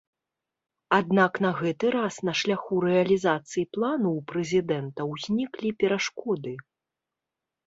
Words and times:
Аднак 0.99 1.33
на 1.45 1.51
гэты 1.59 1.91
раз 1.95 2.17
на 2.29 2.33
шляху 2.39 2.79
рэалізацыі 2.85 3.65
плану 3.77 4.09
ў 4.17 4.19
прэзідэнта 4.33 5.01
ўзніклі 5.11 5.69
перашкоды. 5.85 6.57